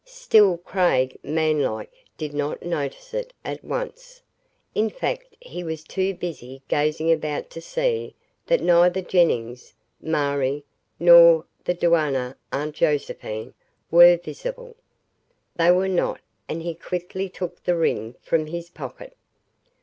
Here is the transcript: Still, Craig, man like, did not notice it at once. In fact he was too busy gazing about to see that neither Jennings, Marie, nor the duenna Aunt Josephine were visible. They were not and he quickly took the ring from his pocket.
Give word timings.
Still, 0.03 0.57
Craig, 0.57 1.15
man 1.21 1.61
like, 1.61 1.91
did 2.17 2.33
not 2.33 2.63
notice 2.63 3.13
it 3.13 3.33
at 3.45 3.63
once. 3.63 4.23
In 4.73 4.89
fact 4.89 5.35
he 5.39 5.63
was 5.63 5.83
too 5.83 6.15
busy 6.15 6.63
gazing 6.67 7.11
about 7.11 7.51
to 7.51 7.61
see 7.61 8.15
that 8.47 8.61
neither 8.63 9.03
Jennings, 9.03 9.75
Marie, 10.01 10.63
nor 10.99 11.45
the 11.65 11.75
duenna 11.75 12.35
Aunt 12.51 12.73
Josephine 12.73 13.53
were 13.91 14.17
visible. 14.17 14.75
They 15.55 15.69
were 15.69 15.87
not 15.87 16.19
and 16.49 16.63
he 16.63 16.73
quickly 16.73 17.29
took 17.29 17.63
the 17.63 17.75
ring 17.77 18.15
from 18.23 18.47
his 18.47 18.71
pocket. 18.71 19.15